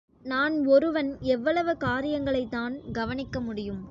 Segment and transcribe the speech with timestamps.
[0.25, 3.81] நான் ஒருவன் எவ்வளவு காரியங்களைத்தான் கவனிக்க முடியும்?